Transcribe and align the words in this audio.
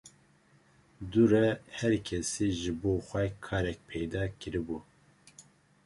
Dû 1.11 1.21
re 1.31 1.39
her 1.79 1.93
kesî 2.07 2.47
ji 2.59 2.71
bo 2.81 2.91
xwe 3.07 3.25
karek 3.45 3.79
peyda 3.89 4.23
kiribû 4.39 4.77